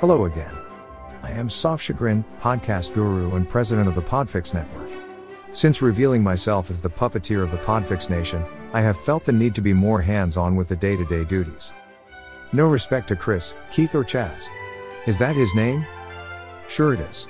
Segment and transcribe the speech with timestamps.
[0.00, 0.56] Hello again.
[1.22, 4.88] I am Soft Chagrin, podcast guru and president of the Podfix Network.
[5.52, 9.54] Since revealing myself as the puppeteer of the Podfix Nation, I have felt the need
[9.56, 11.74] to be more hands on with the day to day duties.
[12.54, 14.48] No respect to Chris, Keith, or Chaz.
[15.06, 15.84] Is that his name?
[16.66, 17.28] Sure it is.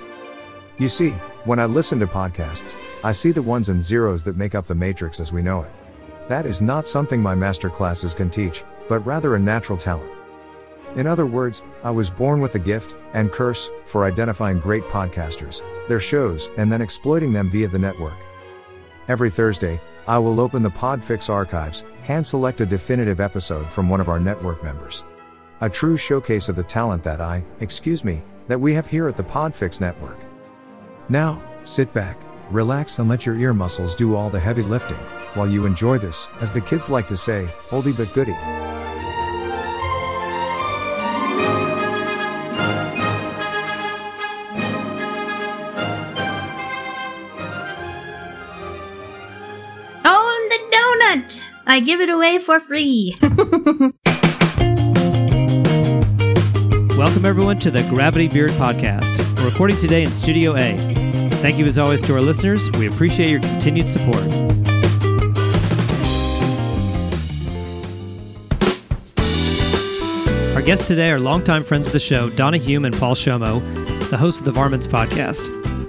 [0.78, 1.10] You see,
[1.46, 4.76] when I listen to podcasts, I see the ones and zeros that make up the
[4.76, 5.72] matrix as we know it.
[6.28, 10.19] That is not something my master classes can teach, but rather a natural talent.
[10.96, 15.62] In other words, I was born with a gift and curse for identifying great podcasters,
[15.88, 18.16] their shows, and then exploiting them via the network.
[19.06, 24.00] Every Thursday, I will open the Podfix archives, hand select a definitive episode from one
[24.00, 25.04] of our network members.
[25.60, 29.16] A true showcase of the talent that I, excuse me, that we have here at
[29.16, 30.18] the Podfix network.
[31.08, 34.96] Now, sit back, relax, and let your ear muscles do all the heavy lifting
[35.34, 38.36] while you enjoy this, as the kids like to say, oldie but goodie.
[51.66, 53.16] I give it away for free.
[56.96, 59.18] Welcome, everyone, to the Gravity Beard Podcast.
[59.36, 60.78] We're recording today in Studio A.
[61.38, 62.70] Thank you, as always, to our listeners.
[62.72, 64.22] We appreciate your continued support.
[70.54, 73.60] Our guests today are longtime friends of the show, Donna Hume and Paul Shomo,
[74.10, 75.48] the hosts of the Varmints Podcast.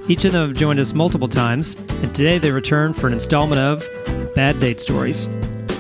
[0.10, 3.62] Each of them have joined us multiple times, and today they return for an installment
[3.62, 3.88] of
[4.36, 5.28] Bad Date Stories.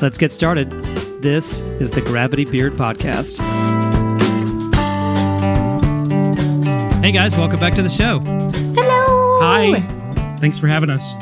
[0.01, 0.69] Let's get started.
[1.21, 3.39] This is the Gravity Beard Podcast.
[7.01, 8.19] Hey guys, welcome back to the show.
[8.19, 9.39] Hello!
[9.41, 9.79] Hi.
[10.39, 11.13] Thanks for having us.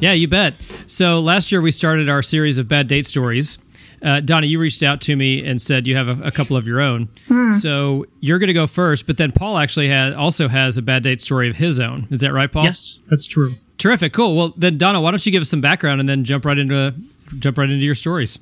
[0.00, 0.54] Yeah, you bet.
[0.86, 3.58] So last year we started our series of bad date stories.
[4.00, 6.66] Uh, Donna, you reached out to me and said you have a, a couple of
[6.68, 7.08] your own.
[7.60, 11.02] So you're going to go first, but then Paul actually has also has a bad
[11.02, 12.06] date story of his own.
[12.10, 12.64] Is that right, Paul?
[12.64, 13.54] Yes, that's true.
[13.78, 14.12] Terrific.
[14.12, 14.36] Cool.
[14.36, 16.94] Well, then Donna, why don't you give us some background and then jump right into
[17.38, 18.38] jump right into your stories.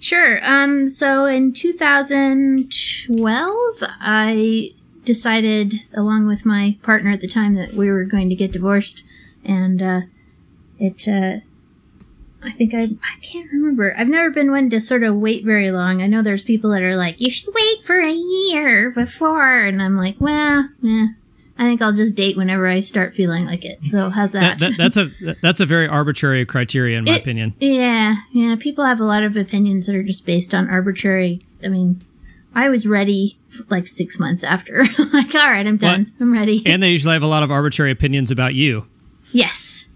[0.00, 0.40] Sure.
[0.42, 4.72] Um, so in 2012, I
[5.04, 9.04] decided, along with my partner at the time, that we were going to get divorced.
[9.44, 10.00] And, uh,
[10.80, 11.38] it, uh,
[12.42, 13.94] I think I, I can't remember.
[13.96, 16.02] I've never been one to sort of wait very long.
[16.02, 19.58] I know there's people that are like, you should wait for a year before.
[19.58, 21.06] And I'm like, well, yeah.
[21.62, 23.78] I think I'll just date whenever I start feeling like it.
[23.88, 27.54] So how's That, that, that's a that's a very arbitrary criteria in my It- opinion.
[27.60, 28.56] Yeah, yeah.
[28.58, 31.44] People have a lot of opinions that are just based on arbitrary.
[31.64, 32.02] I mean,
[32.54, 33.38] I was ready
[33.70, 34.84] like six months after.
[35.12, 36.12] like, all right, I'm done.
[36.20, 36.62] I'm ready.
[36.66, 38.86] And they usually have a lot of arbitrary opinions about you.
[39.32, 39.86] yes.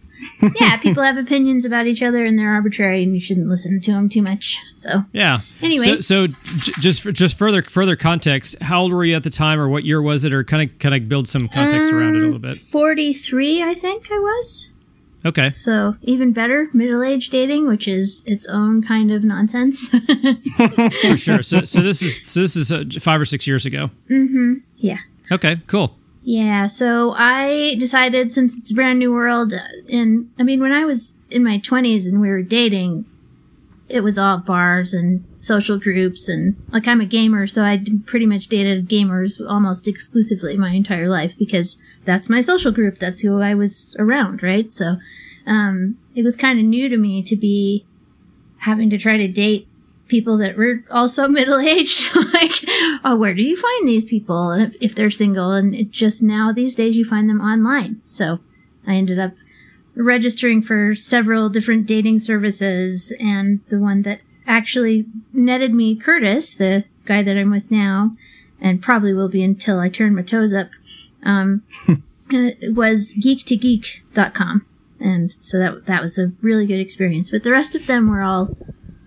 [0.61, 3.93] Yeah, people have opinions about each other and they're arbitrary, and you shouldn't listen to
[3.93, 4.59] them too much.
[4.69, 5.41] So, Yeah.
[5.63, 6.01] Anyway.
[6.01, 9.31] so, so j- just for, just further further context, how old were you at the
[9.31, 12.17] time, or what year was it, or kind of kind of build some context around
[12.17, 12.57] it a little bit?
[12.59, 14.73] 43, I think I was.
[15.25, 15.51] Okay.
[15.51, 19.89] So, even better, middle age dating, which is its own kind of nonsense.
[21.03, 21.43] For sure.
[21.43, 23.91] So, so this is so this is uh, five or six years ago.
[24.77, 24.99] yeah.
[25.33, 25.97] Okay, cool.
[26.29, 30.73] Yeah, so I decided since it's a brand new world, uh, and I mean, when
[30.73, 33.05] I was in my 20s and we were dating,
[33.89, 38.27] it was all bars and social groups, and like I'm a gamer, so I pretty
[38.27, 42.99] much dated gamers almost exclusively my entire life because that's my social group.
[42.99, 44.73] That's who I was around, right?
[44.73, 44.97] So,
[45.47, 47.87] um, it was kind of new to me to be
[48.59, 49.69] having to try to date
[50.09, 52.15] people that were also middle aged.
[52.35, 52.53] like,
[53.05, 55.53] oh, where do you find these people if, if they're single?
[55.53, 58.01] And it just now these days you find them online.
[58.05, 58.41] So
[58.87, 59.33] I ended up
[59.95, 66.85] registering for several different dating services, and the one that actually netted me Curtis, the
[67.07, 68.15] guy that I'm with now,
[68.61, 70.69] and probably will be until I turn my toes up,
[71.23, 74.67] um, uh, was geek2geek.com.
[74.99, 77.31] And so that that was a really good experience.
[77.31, 78.57] But the rest of them were all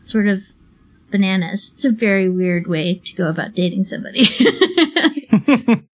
[0.03, 0.43] sort of
[1.11, 1.71] bananas.
[1.73, 4.25] It's a very weird way to go about dating somebody.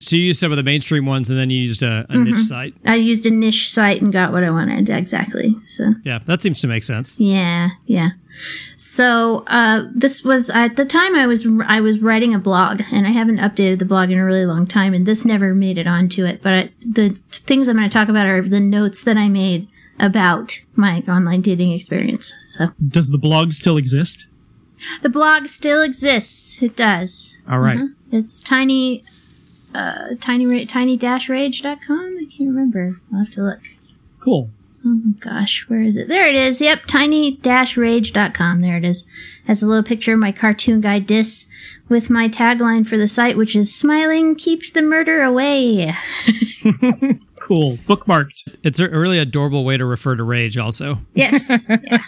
[0.01, 2.23] So you used some of the mainstream ones, and then you used a, a Mm-hmm.
[2.25, 2.73] niche site.
[2.85, 5.55] I used a niche site and got what I wanted exactly.
[5.65, 7.15] So Yeah, that seems to make sense.
[7.19, 8.09] yeah, yeah.
[8.75, 13.07] So uh, this was at the time I was I was writing a blog, and
[13.07, 15.87] I haven't updated the blog in a really long time, and this never made it
[15.87, 16.41] onto it.
[16.43, 19.67] But I, the things I'm going to talk about are the notes that I made
[19.99, 22.33] about my online dating experience.
[22.47, 24.27] So Does the blog still exist?
[25.01, 26.61] The blog still exists.
[26.61, 27.37] It does.
[27.49, 27.79] All right.
[28.11, 29.03] It's tiny,
[29.73, 32.17] uh, tiny, tiny dash rage.com.
[32.19, 32.99] I can't remember.
[33.13, 33.59] I'll have to look.
[34.19, 34.49] Cool.
[34.87, 36.07] Oh gosh, where is it?
[36.07, 36.61] There it is.
[36.61, 38.61] Yep, tiny dash rage.com.
[38.61, 39.05] There it is.
[39.47, 41.47] Has a little picture of my cartoon guy Dis
[41.89, 45.95] with my tagline for the site, which is smiling keeps the murder away.
[47.45, 47.77] Cool.
[47.87, 48.57] Bookmarked.
[48.63, 50.99] It's a really adorable way to refer to rage, also.
[51.13, 51.47] Yes.
[51.69, 51.99] Yeah.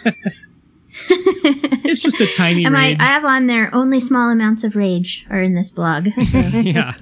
[1.10, 2.96] It's just a tiny And I.
[3.00, 6.08] I have on there only small amounts of rage are in this blog.
[6.30, 6.94] So yeah.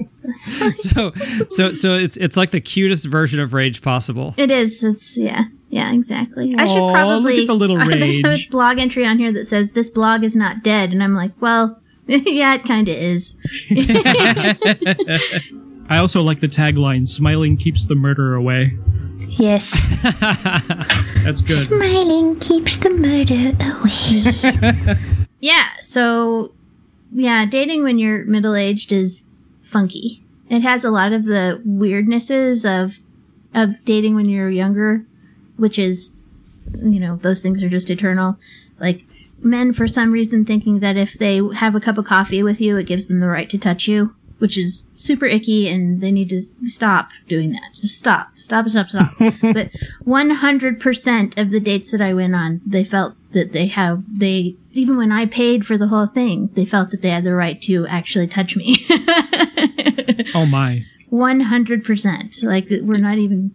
[0.75, 1.13] so
[1.49, 4.35] so so it's it's like the cutest version of rage possible.
[4.37, 4.83] it is.
[4.85, 5.45] It's yeah.
[5.69, 6.53] Yeah, exactly.
[6.57, 8.47] I should probably look the little There's rage.
[8.47, 11.33] a blog entry on here that says this blog is not dead, and I'm like,
[11.41, 13.35] well, yeah, it kind of is.
[15.89, 18.79] I also like the tagline smiling keeps the murder away.
[19.19, 19.73] Yes.
[21.25, 21.69] That's good.
[21.69, 25.27] Smiling keeps the murder away.
[25.41, 26.53] yeah, so
[27.13, 29.23] yeah, dating when you're middle aged is
[29.63, 30.23] funky.
[30.49, 32.99] It has a lot of the weirdnesses of
[33.55, 35.05] of dating when you're younger,
[35.57, 36.17] which is
[36.75, 38.39] you know, those things are just eternal.
[38.79, 39.05] Like
[39.39, 42.77] men for some reason thinking that if they have a cup of coffee with you,
[42.77, 46.29] it gives them the right to touch you, which is super icky and they need
[46.29, 47.75] to stop doing that.
[47.75, 48.31] Just stop.
[48.37, 49.13] Stop, stop, stop.
[49.19, 49.71] but
[50.05, 54.97] 100% of the dates that I went on, they felt that they have, they, even
[54.97, 57.87] when I paid for the whole thing, they felt that they had the right to
[57.87, 58.87] actually touch me.
[60.35, 60.85] Oh my.
[61.11, 62.43] 100%.
[62.43, 63.55] Like, we're not even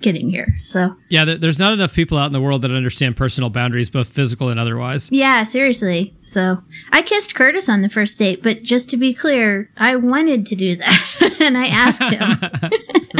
[0.00, 0.58] kidding here.
[0.62, 3.90] So, Yeah, there- there's not enough people out in the world that understand personal boundaries,
[3.90, 5.10] both physical and otherwise.
[5.10, 6.14] Yeah, seriously.
[6.20, 6.62] So
[6.92, 10.54] I kissed Curtis on the first date, but just to be clear, I wanted to
[10.56, 11.36] do that.
[11.40, 12.38] and I asked him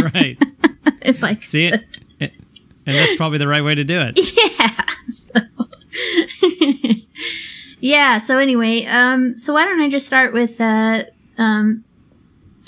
[0.14, 0.38] right.
[1.02, 1.44] if I could.
[1.44, 1.84] See it?
[2.20, 4.18] And that's probably the right way to do it.
[4.58, 4.84] Yeah.
[5.10, 5.40] So.
[7.80, 11.04] yeah, so anyway, um, so why don't I just start with uh
[11.36, 11.84] um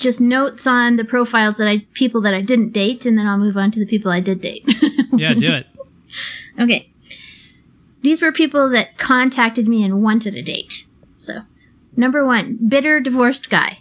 [0.00, 3.38] just notes on the profiles that I people that I didn't date and then I'll
[3.38, 4.64] move on to the people I did date.
[5.12, 5.66] Yeah, do it.
[6.58, 6.88] Okay.
[8.00, 10.86] These were people that contacted me and wanted a date.
[11.16, 11.42] So,
[11.96, 13.80] number one, bitter divorced guy.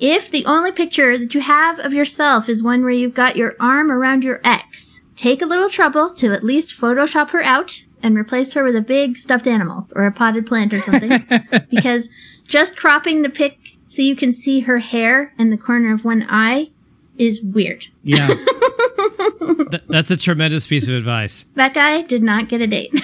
[0.00, 3.54] If the only picture that you have of yourself is one where you've got your
[3.60, 8.16] arm around your ex, take a little trouble to at least Photoshop her out and
[8.16, 11.24] replace her with a big stuffed animal or a potted plant or something.
[11.70, 12.08] because
[12.46, 16.26] just cropping the pic so you can see her hair and the corner of one
[16.28, 16.70] eye
[17.16, 17.86] is weird.
[18.02, 18.28] Yeah.
[19.70, 21.44] Th- that's a tremendous piece of advice.
[21.54, 22.94] That guy did not get a date.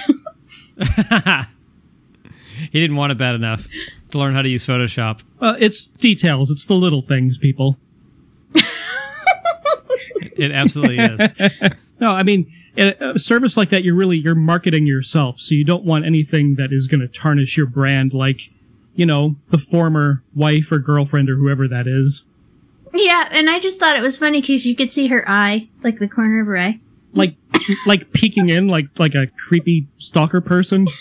[2.71, 3.67] He didn't want it bad enough
[4.11, 5.23] to learn how to use Photoshop.
[5.39, 6.49] well, it's details.
[6.49, 7.77] It's the little things, people.
[10.35, 11.33] It absolutely is.
[11.99, 15.63] No, I mean, in a service like that, you're really you're marketing yourself, so you
[15.63, 18.49] don't want anything that is going to tarnish your brand, like
[18.95, 22.23] you know the former wife or girlfriend or whoever that is.
[22.93, 25.97] Yeah, and I just thought it was funny because you could see her eye, like
[25.99, 26.79] the corner of her eye.
[27.13, 27.35] Like,
[27.87, 30.87] like peeking in, like like a creepy stalker person.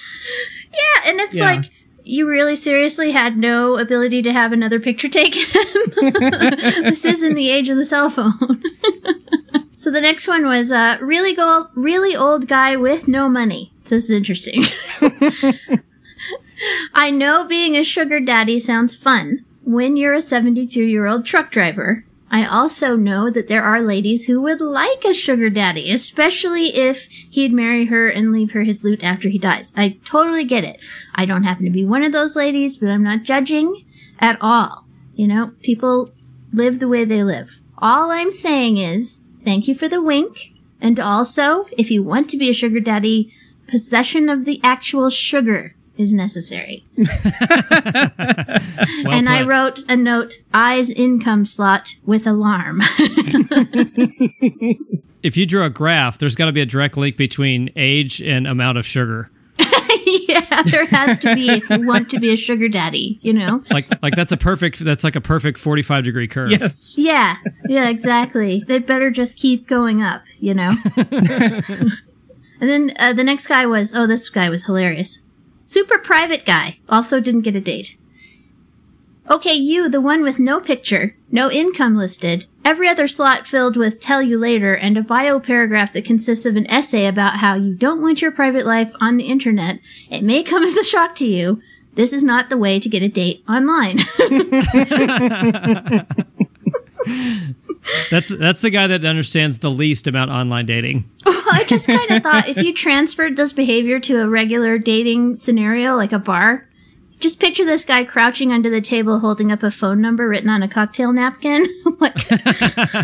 [0.75, 1.45] Yeah, and it's Yeah.
[1.45, 1.71] like
[2.03, 5.43] you really seriously had no ability to have another picture taken.
[6.83, 8.63] this is in the age of the cell phone.
[9.77, 13.71] so the next one was uh, really go really old guy with no money.
[13.83, 14.65] So this is interesting.
[16.95, 21.51] I know being a sugar daddy sounds fun when you're a 72 year old truck
[21.51, 22.05] driver.
[22.31, 27.07] I also know that there are ladies who would like a sugar daddy, especially if
[27.31, 29.71] he'd marry her and leave her his loot after he dies.
[29.77, 30.81] I totally get it.
[31.15, 33.85] I don't happen to be one of those ladies, but I'm not judging
[34.19, 34.87] at all.
[35.15, 36.11] You know, people
[36.53, 37.61] live the way they live.
[37.77, 40.55] All I'm saying is, thank you for the wink.
[40.81, 43.35] And also, if you want to be a sugar daddy,
[43.67, 46.87] possession of the actual sugar is necessary.
[49.05, 52.83] Well and I wrote a note, eyes income slot with alarm.
[55.23, 58.47] if you drew a graph, there's got to be a direct link between age and
[58.47, 59.31] amount of sugar.
[60.29, 63.63] yeah, there has to be if you want to be a sugar daddy, you know?
[63.71, 66.53] Like like that's a perfect that's like a perfect 45 degree curve.
[66.53, 66.97] Yes.
[66.97, 67.37] Yeah,
[67.69, 68.63] yeah, exactly.
[68.67, 70.71] They'd better just keep going up, you know?
[70.97, 71.91] and
[72.61, 75.21] then uh, the next guy was, oh, this guy was hilarious.
[75.65, 76.79] Super private guy.
[76.89, 77.97] Also didn't get a date.
[79.31, 84.01] Okay, you, the one with no picture, no income listed, every other slot filled with
[84.01, 87.75] tell you later, and a bio paragraph that consists of an essay about how you
[87.75, 89.79] don't want your private life on the internet.
[90.11, 91.63] It may come as a shock to you.
[91.95, 94.01] This is not the way to get a date online.
[98.11, 101.09] That's that's the guy that understands the least about online dating.
[101.45, 105.37] Well, I just kind of thought if you transferred this behavior to a regular dating
[105.37, 106.69] scenario, like a bar,
[107.19, 110.63] just picture this guy crouching under the table holding up a phone number written on
[110.63, 111.67] a cocktail napkin,
[112.01, 112.17] like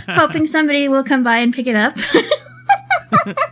[0.09, 1.95] hoping somebody will come by and pick it up.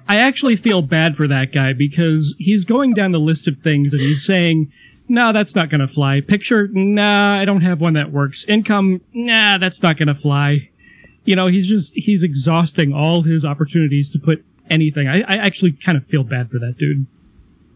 [0.08, 3.92] I actually feel bad for that guy because he's going down the list of things
[3.92, 4.72] and he's saying,
[5.08, 6.20] no, that's not going to fly.
[6.20, 8.44] Picture, nah, I don't have one that works.
[8.44, 10.70] Income, nah, that's not going to fly.
[11.26, 15.08] You know, he's just, he's exhausting all his opportunities to put anything.
[15.08, 17.06] I, I actually kind of feel bad for that dude.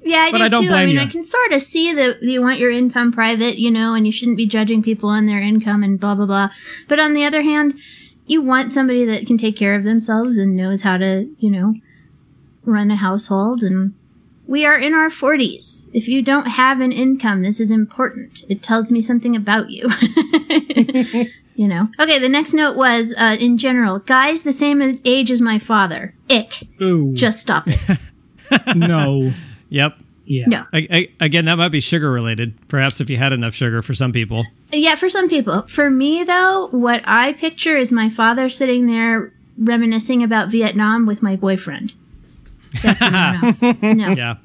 [0.02, 0.72] Yeah, I But do I don't too.
[0.72, 1.00] I mean, you.
[1.00, 4.12] I can sort of see that you want your income private, you know, and you
[4.12, 6.48] shouldn't be judging people on their income and blah blah blah.
[6.88, 7.78] But on the other hand,
[8.26, 11.74] you want somebody that can take care of themselves and knows how to, you know,
[12.64, 13.62] run a household.
[13.62, 13.94] And
[14.46, 15.86] we are in our forties.
[15.92, 18.44] If you don't have an income, this is important.
[18.48, 19.90] It tells me something about you.
[21.60, 21.88] you know.
[22.00, 26.14] Okay, the next note was uh, in general, guys the same age as my father.
[26.30, 26.62] Ick.
[26.80, 27.78] Ooh, Just stop it.
[28.76, 29.30] no.
[29.68, 29.98] Yep.
[30.24, 30.44] Yeah.
[30.46, 30.64] No.
[30.72, 32.54] I, I, again, that might be sugar related.
[32.68, 34.46] Perhaps if you had enough sugar for some people.
[34.72, 35.66] Yeah, for some people.
[35.66, 41.22] For me, though, what I picture is my father sitting there reminiscing about Vietnam with
[41.22, 41.92] my boyfriend.
[42.82, 43.10] That's a
[43.82, 43.92] no.
[43.92, 44.36] No, Yeah,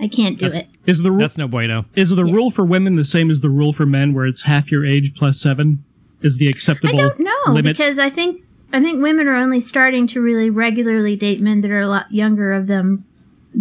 [0.00, 0.68] I can't do That's- it.
[0.88, 1.84] Is the ru- that's no bueno.
[1.94, 4.70] is the rule for women the same as the rule for men, where it's half
[4.72, 5.84] your age plus seven
[6.22, 6.98] is the acceptable?
[6.98, 7.76] I don't know limit?
[7.76, 11.70] because I think I think women are only starting to really regularly date men that
[11.70, 13.04] are a lot younger of them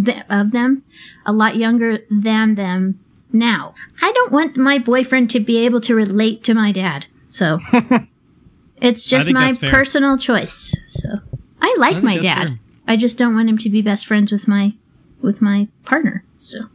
[0.05, 0.83] th- of them,
[1.25, 2.99] a lot younger than them
[3.31, 3.75] now.
[4.01, 7.59] I don't want my boyfriend to be able to relate to my dad, so
[8.81, 10.75] it's just my personal choice.
[10.87, 11.19] So
[11.61, 12.47] I like think my dad.
[12.47, 12.59] fair.
[12.87, 14.73] I just don't want him to be best friends with my
[15.21, 16.23] with my partner.
[16.37, 16.69] So,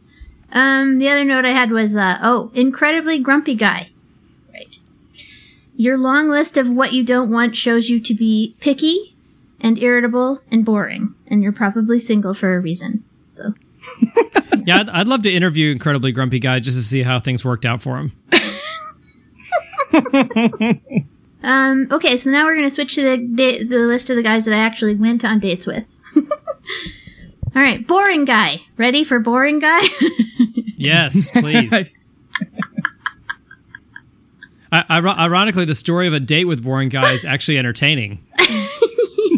[0.51, 3.89] um, the other note I had was, uh, oh, incredibly grumpy guy.
[5.73, 5.79] Right.
[5.79, 9.15] Your long list of what you don't want shows you to be picky
[9.59, 13.03] and irritable and boring, and you're probably single for a reason.
[13.29, 13.53] So,
[14.65, 17.65] Yeah, I'd, I'd love to interview incredibly grumpy guy just to see how things worked
[17.65, 18.11] out for him.
[21.43, 24.45] um, okay, so now we're gonna switch to the da- the list of the guys
[24.45, 25.95] that I actually went on dates with.
[26.15, 28.61] All right, boring guy.
[28.77, 29.81] Ready for boring guy?
[30.77, 31.87] Yes, please.
[34.73, 38.25] I, ironically, the story of a date with boring guy is actually entertaining.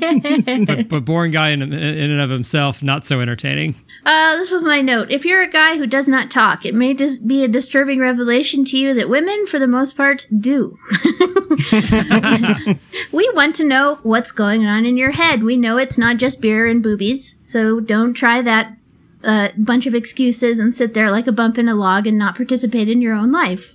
[0.65, 3.75] but, but boring guy in, in and of himself, not so entertaining.
[4.05, 5.11] Uh, this was my note.
[5.11, 8.63] If you're a guy who does not talk, it may dis- be a disturbing revelation
[8.65, 10.77] to you that women, for the most part, do.
[13.11, 15.43] we want to know what's going on in your head.
[15.43, 18.77] We know it's not just beer and boobies, so don't try that
[19.23, 22.35] uh, bunch of excuses and sit there like a bump in a log and not
[22.35, 23.74] participate in your own life.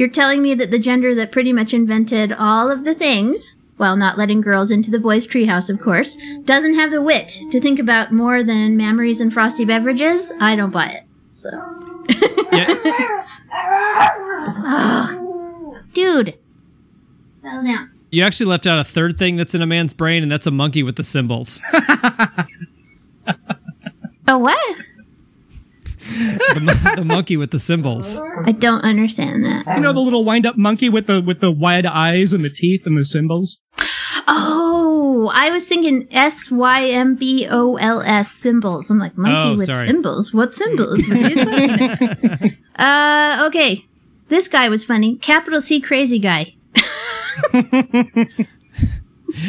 [0.00, 3.96] You're telling me that the gender that pretty much invented all of the things, while
[3.98, 6.16] not letting girls into the boys' treehouse, of course,
[6.46, 10.32] doesn't have the wit to think about more than mammaries and frosty beverages?
[10.40, 11.04] I don't buy it.
[11.34, 11.50] So,
[12.50, 13.26] Yeah,
[15.92, 16.38] dude,
[17.42, 17.90] settle down.
[18.10, 20.50] you actually left out a third thing that's in a man's brain, and that's a
[20.50, 21.60] monkey with the cymbals.
[24.32, 24.76] Oh, what?
[26.54, 28.20] the, the monkey with the cymbals.
[28.44, 29.64] I don't understand that.
[29.76, 32.82] you know the little wind-up monkey with the with the wide eyes and the teeth
[32.86, 33.60] and the cymbals.
[34.26, 38.90] Oh, I was thinking S Y M B O L S symbols.
[38.90, 39.86] I'm like monkey Oh, with sorry.
[39.86, 40.32] symbols.
[40.34, 41.02] What symbols?
[41.08, 42.50] What are you talking about?
[43.42, 43.86] uh, okay.
[44.28, 45.16] This guy was funny.
[45.16, 46.54] Capital C crazy guy.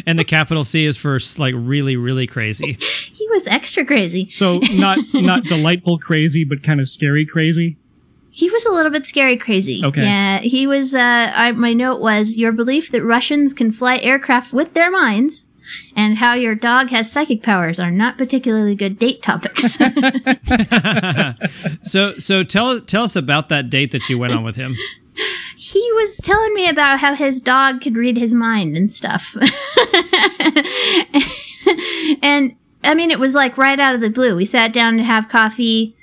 [0.06, 2.78] And the capital C is for like really, really crazy.
[3.32, 4.30] He was extra crazy.
[4.30, 7.78] So not not delightful crazy, but kind of scary crazy.
[8.34, 9.82] He was a little bit scary crazy.
[9.84, 10.02] Okay.
[10.02, 10.96] Yeah, he was.
[10.96, 15.46] Uh, I, my note was your belief that Russians can fly aircraft with their minds,
[15.96, 19.78] and how your dog has psychic powers are not particularly good date topics.
[21.84, 24.76] So, so tell tell us about that date that you went on with him.
[25.58, 29.36] he was telling me about how his dog could read his mind and stuff.
[32.22, 34.36] and I mean, it was like right out of the blue.
[34.36, 35.96] We sat down to have coffee.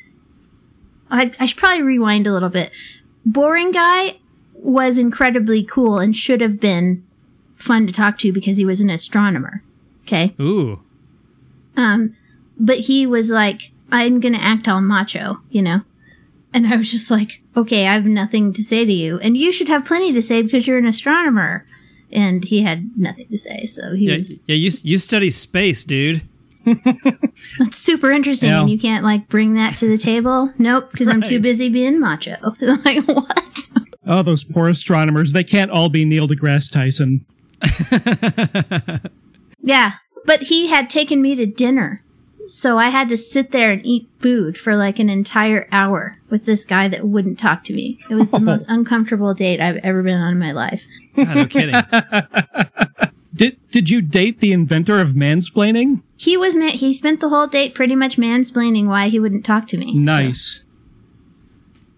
[1.10, 2.70] I, I should probably rewind a little bit.
[3.24, 4.18] Boring guy
[4.54, 7.04] was incredibly cool and should have been
[7.56, 9.62] fun to talk to because he was an astronomer.
[10.04, 10.34] Okay.
[10.40, 10.82] Ooh,
[11.76, 12.16] Um,
[12.58, 15.82] but he was like, I'm gonna act all macho, you know?
[16.52, 19.18] And I was just like, okay, I have nothing to say to you.
[19.18, 21.66] And you should have plenty to say because you're an astronomer.
[22.10, 24.54] And he had nothing to say, so he yeah, was yeah.
[24.54, 26.22] You you study space, dude.
[27.58, 28.50] That's super interesting.
[28.50, 28.60] Yeah.
[28.60, 30.52] And you can't like bring that to the table.
[30.58, 32.36] Nope, because I'm too busy being macho.
[32.60, 33.68] like what?
[34.06, 35.32] Oh, those poor astronomers.
[35.32, 37.24] They can't all be Neil deGrasse Tyson.
[39.60, 42.02] Yeah, but he had taken me to dinner.
[42.46, 46.46] So I had to sit there and eat food for like an entire hour with
[46.46, 47.98] this guy that wouldn't talk to me.
[48.08, 50.84] It was the most uncomfortable date I've ever been on in my life.
[51.14, 51.74] God, no kidding.
[53.34, 56.02] Did did you date the inventor of mansplaining?
[56.18, 59.68] He was ma- he spent the whole date pretty much mansplaining why he wouldn't talk
[59.68, 59.92] to me.
[59.92, 60.62] So- Nice.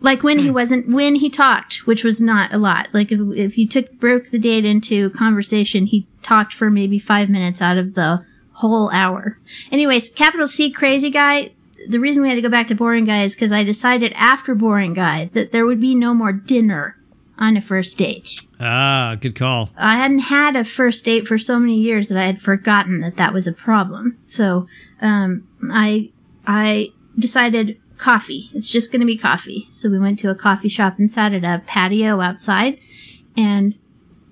[0.02, 0.54] like when he hmm.
[0.54, 2.88] wasn't when he talked, which was not a lot.
[2.92, 7.30] Like if if you took broke the date into conversation, he talked for maybe five
[7.30, 8.24] minutes out of the
[8.54, 9.38] whole hour.
[9.72, 11.52] Anyways, capital C crazy guy.
[11.88, 14.54] The reason we had to go back to boring guy is because I decided after
[14.54, 16.98] boring guy that there would be no more dinner
[17.40, 18.42] on a first date.
[18.60, 19.70] Ah, good call.
[19.76, 23.16] I hadn't had a first date for so many years that I had forgotten that
[23.16, 24.18] that was a problem.
[24.22, 24.68] So,
[25.00, 26.10] um, I,
[26.46, 28.50] I decided coffee.
[28.52, 29.68] It's just going to be coffee.
[29.70, 32.78] So we went to a coffee shop and sat at a patio outside
[33.36, 33.74] and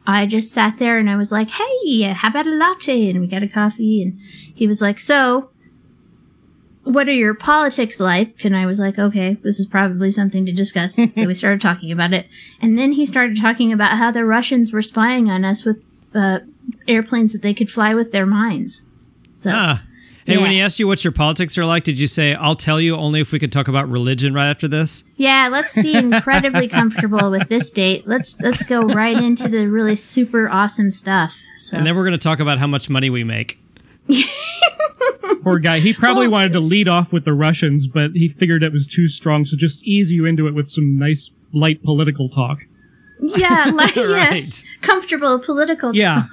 [0.06, 3.10] I just sat there and I was like, Hey, how about a latte?
[3.10, 4.18] And we got a coffee and
[4.54, 5.50] he was like, so
[6.88, 8.45] what are your politics like?
[8.45, 10.95] And I was like, okay, this is probably something to discuss.
[11.12, 12.26] so we started talking about it.
[12.61, 16.38] And then he started talking about how the Russians were spying on us with uh,
[16.87, 18.83] airplanes that they could fly with their minds.
[19.33, 19.85] So, Ah.
[20.25, 22.78] Hey, when he asked you what your politics are like, did you say, I'll tell
[22.78, 25.02] you only if we could talk about religion right after this?
[25.16, 28.07] yeah, let's be incredibly comfortable with this date.
[28.07, 31.35] Let's let's go right into the really super awesome stuff.
[31.57, 33.59] So And then we're going to talk about how much money we make.
[35.42, 35.78] Poor guy.
[35.80, 38.86] He probably Well, wanted to lead off with the Russians, but he figured it was
[38.86, 42.58] too strong, so just ease you into it with some nice light political talk.
[43.20, 44.34] yeah, like Right.
[44.34, 45.94] yes, comfortable political.
[45.94, 46.24] Yeah.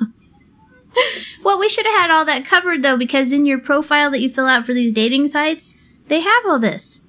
[1.44, 4.30] Well, we should have had all that covered though, because in your profile that you
[4.30, 5.76] fill out for these dating sites,
[6.08, 7.06] they have all this.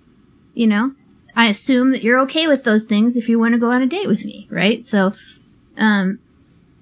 [0.55, 0.93] You know,
[1.37, 3.87] I assume that you're okay with those things if you want to go on a
[3.87, 4.85] date with me, right?
[4.85, 5.13] So,
[5.79, 6.19] um,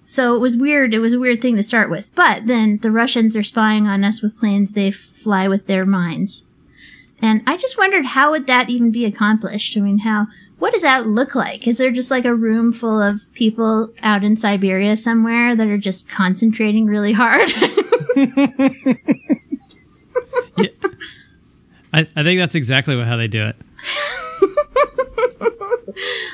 [0.04, 0.94] so it was weird.
[0.94, 4.04] It was a weird thing to start with, but then the Russians are spying on
[4.04, 6.44] us with planes they fly with their minds,
[7.20, 9.76] and I just wondered how would that even be accomplished?
[9.76, 10.26] I mean, how?
[10.58, 11.66] What does that look like?
[11.66, 15.78] Is there just like a room full of people out in Siberia somewhere that are
[15.78, 17.50] just concentrating really hard?
[21.92, 23.56] I, I think that's exactly how they do it.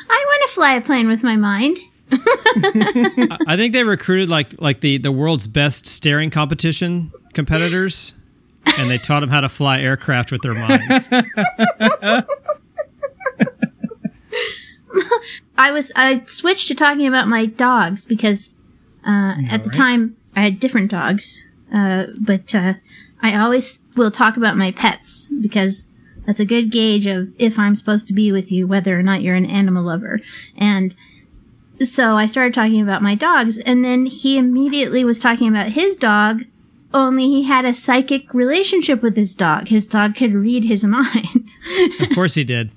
[0.09, 1.79] I want to fly a plane with my mind.
[2.27, 8.15] I, I think they recruited like like the, the world's best staring competition competitors,
[8.79, 11.09] and they taught them how to fly aircraft with their minds.
[15.57, 18.57] I was I switched to talking about my dogs because
[19.07, 22.75] uh, at the time I had different dogs, uh, but uh,
[23.23, 25.93] I always will talk about my pets because
[26.27, 29.23] that's a good gauge of if I'm supposed to be with you, whether or not
[29.23, 30.21] you're an animal lover.
[30.57, 30.95] And
[31.85, 35.97] so I started talking about my dogs, and then he immediately was talking about his
[35.97, 36.45] dog.
[36.93, 39.69] Only he had a psychic relationship with his dog.
[39.69, 41.49] His dog could read his mind.
[42.01, 42.71] of course he did.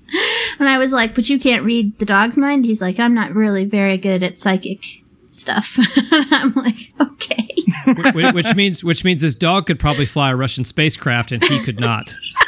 [0.60, 2.66] And I was like, but you can't read the dog's mind?
[2.66, 4.84] He's like, I'm not really very good at psychic
[5.32, 5.78] stuff.
[6.12, 7.50] I'm like, okay.
[8.32, 11.80] Which means which means his dog could probably fly a Russian spacecraft and he could
[11.80, 12.16] not.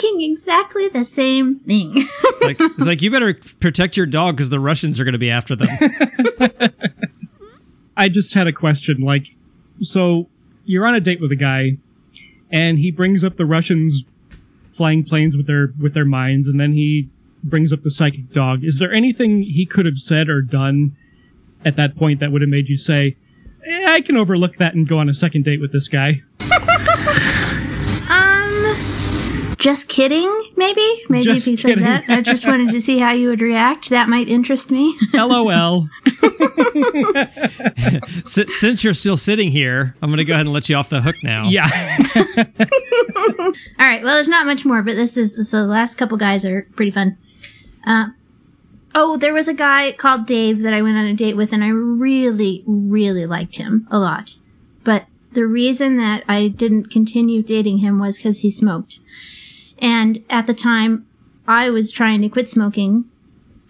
[0.00, 1.92] I was thinking exactly the same thing.
[1.94, 5.18] It's like, it's like you better protect your dog because the Russians are going to
[5.18, 5.68] be after them.
[7.96, 9.00] I just had a question.
[9.00, 9.26] Like,
[9.80, 10.28] so
[10.64, 11.76] you're on a date with a guy,
[12.50, 14.04] and he brings up the Russians
[14.72, 17.10] flying planes with their with their minds, and then he
[17.44, 18.64] brings up the psychic dog.
[18.64, 20.96] Is there anything he could have said or done
[21.64, 23.16] at that point that would have made you say,
[23.66, 26.22] eh, "I can overlook that and go on a second date with this guy"?
[29.60, 31.04] just kidding, maybe?
[31.08, 31.84] Maybe Just if he kidding.
[31.84, 32.10] said that.
[32.10, 33.90] I just wanted to see how you would react.
[33.90, 34.98] That might interest me.
[35.14, 35.88] LOL.
[38.24, 40.88] S- since you're still sitting here, I'm going to go ahead and let you off
[40.90, 41.48] the hook now.
[41.48, 41.68] yeah.
[43.38, 44.02] All right.
[44.02, 46.90] Well, there's not much more, but this is so the last couple guys are pretty
[46.90, 47.16] fun.
[47.86, 48.06] Uh,
[48.94, 51.62] oh, there was a guy called Dave that I went on a date with, and
[51.64, 54.36] I really, really liked him a lot.
[54.84, 58.98] But the reason that I didn't continue dating him was because he smoked,
[59.80, 61.06] and at the time,
[61.46, 63.04] I was trying to quit smoking.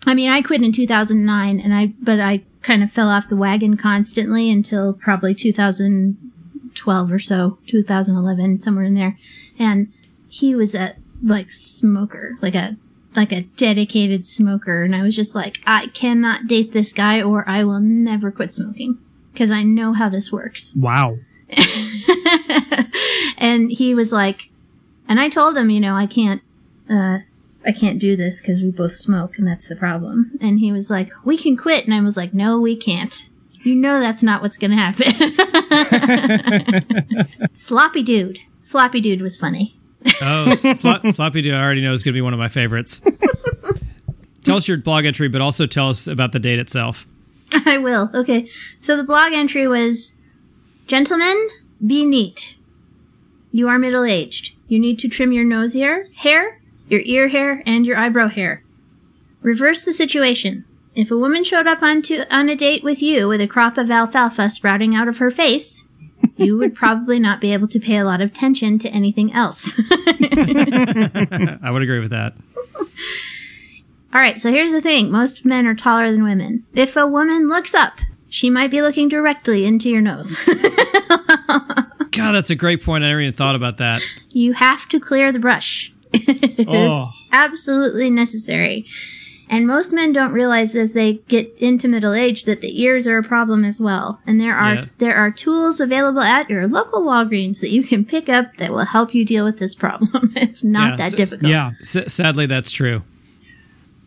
[0.07, 3.37] I mean, I quit in 2009, and I but I kind of fell off the
[3.37, 9.16] wagon constantly until probably 2012 or so, 2011, somewhere in there
[9.61, 9.92] and
[10.27, 12.77] he was a like smoker, like a
[13.14, 17.49] like a dedicated smoker, and I was just like, I cannot date this guy, or
[17.49, 18.99] I will never quit smoking
[19.33, 20.73] because I know how this works.
[20.75, 21.18] Wow.
[23.37, 24.49] and he was like,
[25.11, 26.40] and I told him, you know, I can't,
[26.88, 27.18] uh,
[27.66, 30.38] I can't do this because we both smoke, and that's the problem.
[30.40, 33.29] And he was like, we can quit, and I was like, no, we can't.
[33.62, 35.12] You know that's not what's gonna happen.
[37.53, 38.38] Sloppy dude.
[38.61, 39.79] Sloppy dude was funny.
[40.23, 43.03] Oh, Slo- Sloppy Dude, I already know is going to be one of my favorites.
[44.44, 47.07] tell us your blog entry, but also tell us about the date itself.
[47.66, 48.11] I will.
[48.14, 48.49] Okay.
[48.79, 50.14] So the blog entry was
[50.87, 51.49] Gentlemen,
[51.87, 52.57] be neat.
[53.53, 54.55] You are middle aged.
[54.70, 58.62] You need to trim your nose hair, hair, your ear hair, and your eyebrow hair.
[59.42, 60.64] Reverse the situation.
[60.94, 63.76] If a woman showed up on, to, on a date with you with a crop
[63.78, 65.88] of alfalfa sprouting out of her face,
[66.37, 69.72] you would probably not be able to pay a lot of attention to anything else.
[69.90, 72.35] I would agree with that.
[72.76, 76.64] All right, so here's the thing most men are taller than women.
[76.74, 80.48] If a woman looks up, she might be looking directly into your nose.
[82.12, 83.05] God, that's a great point.
[83.05, 84.03] I never even thought about that.
[84.31, 85.92] you have to clear the brush.
[86.12, 87.05] It Oh.
[87.33, 88.85] absolutely necessary.
[89.49, 93.18] And most men don't realize as they get into middle age that the ears are
[93.18, 94.20] a problem as well.
[94.27, 94.85] And there are Yeah.
[94.99, 98.85] there are tools available at your local Walgreens that you can pick up that will
[98.85, 100.33] help you deal with this problem.
[100.37, 101.51] it's not Yeah, that so- difficult.
[101.51, 101.70] Yeah.
[101.81, 103.03] S- sadly, that's true.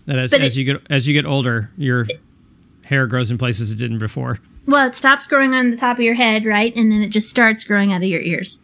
[0.05, 2.07] That as, But as it- you get as you get older, your
[2.83, 4.39] hair grows in places it didn't before.
[4.65, 6.73] Well, it stops growing on the top of your head, right?
[6.75, 8.57] And then it just starts growing out of your ears.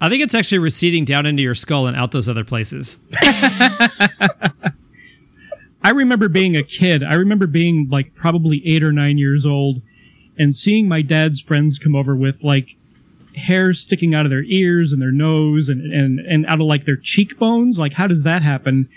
[0.00, 2.98] I think it's actually receding down into your skull and out those other places.
[5.82, 7.02] I remember being a kid.
[7.02, 9.82] I remember being like probably eight or nine years old
[10.38, 12.76] and seeing my dad's friends come over with like
[13.36, 16.86] hair sticking out of their ears and their nose and, and, and out of like
[16.86, 17.78] their cheekbones.
[17.78, 18.88] Like, how does that happen?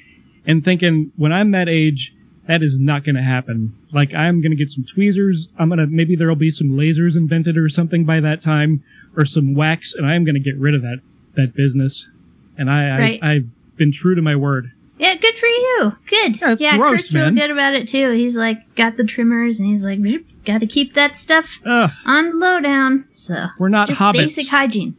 [0.46, 2.16] And thinking, when I'm that age,
[2.48, 3.76] that is not going to happen.
[3.94, 5.50] Like, I'm going to get some tweezers.
[5.60, 8.84] I'm going to, maybe there'll be some lasers invented or something by that time
[9.16, 11.00] or some wax and I'm going to get rid of that,
[11.36, 12.10] that business.
[12.58, 13.20] And I, Right.
[13.22, 14.72] I, I've been true to my word.
[14.98, 15.98] Yeah, good for you.
[16.08, 16.40] Good.
[16.40, 18.12] Yeah, it's gross, Kurt's real good about it too.
[18.12, 20.00] He's like got the trimmers and he's like,
[20.46, 21.90] got to keep that stuff Ugh.
[22.06, 23.06] on the lowdown.
[23.12, 24.14] So We're not just hobbits.
[24.14, 24.96] basic hygiene.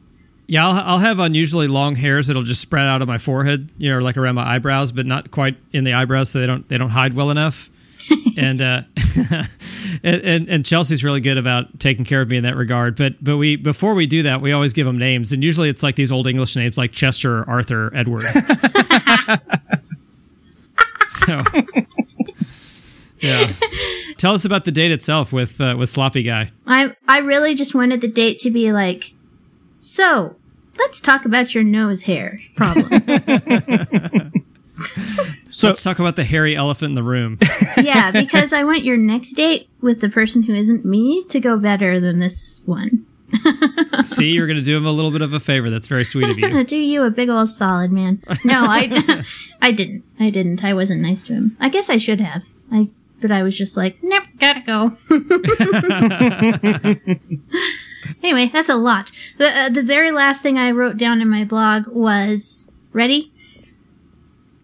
[0.46, 3.90] Yeah, I'll, I'll have unusually long hairs that'll just spread out of my forehead, you
[3.92, 6.76] know, like around my eyebrows, but not quite in the eyebrows, so they don't they
[6.76, 7.70] don't hide well enough.
[8.36, 8.82] and, uh,
[10.02, 12.96] and and and Chelsea's really good about taking care of me in that regard.
[12.96, 15.82] But but we before we do that, we always give them names, and usually it's
[15.82, 18.26] like these old English names like Chester, Arthur, Edward.
[21.06, 21.42] so.
[23.20, 23.52] Yeah.
[24.18, 26.50] Tell us about the date itself with uh, with Sloppy Guy.
[26.66, 29.14] I I really just wanted the date to be like,
[29.80, 30.36] so
[30.78, 32.84] let's talk about your nose hair problem.
[35.64, 37.38] So, Let's talk about the hairy elephant in the room.
[37.78, 41.56] yeah, because I want your next date with the person who isn't me to go
[41.56, 43.06] better than this one.
[44.04, 45.70] See, you're going to do him a little bit of a favor.
[45.70, 46.64] That's very sweet of you.
[46.64, 48.22] Do you a big old solid man?
[48.44, 49.24] No, I,
[49.62, 50.04] I didn't.
[50.20, 50.62] I didn't.
[50.62, 51.56] I wasn't nice to him.
[51.58, 52.44] I guess I should have.
[52.70, 52.90] I,
[53.22, 54.96] but I was just like, nope, gotta go.
[58.22, 59.10] anyway, that's a lot.
[59.38, 63.32] The uh, the very last thing I wrote down in my blog was ready.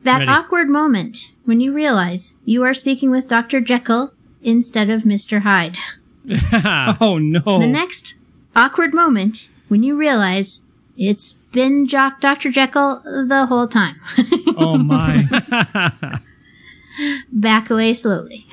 [0.02, 0.30] That Ready.
[0.30, 3.60] awkward moment when you realize you are speaking with Dr.
[3.60, 5.42] Jekyll instead of Mr.
[5.42, 5.76] Hyde.
[7.00, 7.58] oh no.
[7.58, 8.14] The next
[8.56, 10.62] awkward moment when you realize
[10.96, 12.50] it's been Jock Dr.
[12.50, 14.00] Jekyll the whole time.
[14.56, 15.24] oh my.
[17.32, 18.46] Back away slowly.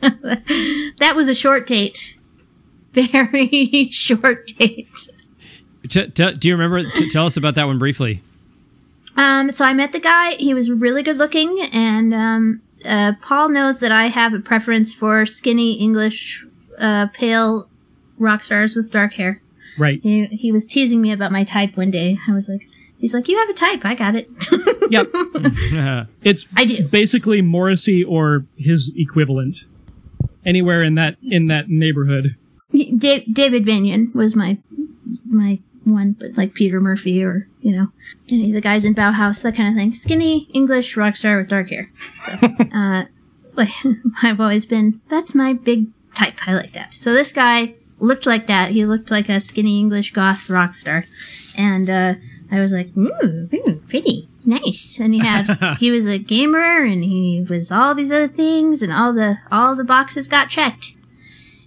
[0.00, 2.16] that was a short date.
[2.92, 5.08] Very short date.
[5.88, 6.88] T- t- do you remember?
[6.90, 8.22] T- tell us about that one briefly.
[9.16, 10.32] Um, so I met the guy.
[10.34, 14.94] He was really good looking, and um, uh, Paul knows that I have a preference
[14.94, 16.44] for skinny English,
[16.78, 17.68] uh, pale
[18.18, 19.40] rock stars with dark hair.
[19.78, 20.00] Right.
[20.02, 22.18] He, he was teasing me about my type one day.
[22.28, 22.66] I was like,
[22.98, 23.80] he's like, you have a type.
[23.84, 24.28] I got it.
[24.90, 25.06] Yep.
[26.24, 26.82] It's I do.
[26.88, 29.64] basically Morrissey or his equivalent.
[30.44, 32.34] Anywhere in that in that neighborhood.
[32.72, 34.58] Da- David Vanian was my
[35.24, 37.88] my one, but like Peter Murphy or you know
[38.30, 39.94] any of the guys in Bauhaus, that kind of thing.
[39.94, 41.90] Skinny English rock star with dark hair.
[42.18, 42.32] So,
[42.74, 43.04] uh,
[43.54, 43.70] like
[44.22, 45.00] I've always been.
[45.08, 46.46] That's my big type.
[46.46, 46.94] I like that.
[46.94, 48.70] So this guy looked like that.
[48.72, 51.06] He looked like a skinny English goth rock star,
[51.56, 52.14] and uh,
[52.50, 54.28] I was like, ooh, ooh, pretty.
[54.46, 58.82] Nice, and he had he was a gamer, and he was all these other things,
[58.82, 60.94] and all the all the boxes got checked.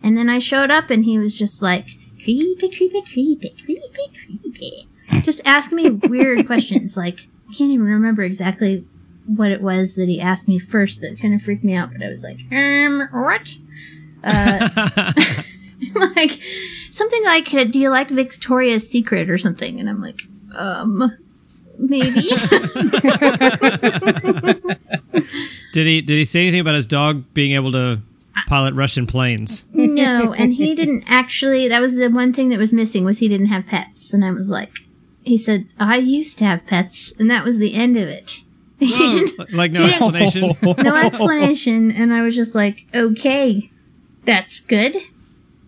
[0.04, 1.88] And then I showed up and he was just like,
[2.24, 4.88] creepy, creepy, creepy, creepy, creepy.
[5.22, 6.98] Just asking me weird questions.
[6.98, 8.86] Like, I can't even remember exactly
[9.26, 12.04] what it was that he asked me first that kind of freaked me out, but
[12.04, 13.50] I was like, um, what?
[14.24, 15.12] Uh,
[16.16, 16.40] like,
[16.92, 19.80] something like, uh, do you like Victoria's Secret or something?
[19.80, 20.22] And I'm like,
[20.56, 21.18] um,
[21.78, 22.30] maybe.
[25.74, 28.00] Did he did he say anything about his dog being able to
[28.48, 29.66] pilot Russian planes?
[29.74, 31.68] no, and he didn't actually.
[31.68, 34.32] That was the one thing that was missing was he didn't have pets, and I
[34.32, 34.72] was like,
[35.24, 38.40] he said I used to have pets, and that was the end of it.
[38.80, 40.52] He like no explanation.
[40.62, 43.70] no explanation, and I was just like, okay,
[44.26, 44.98] That's good.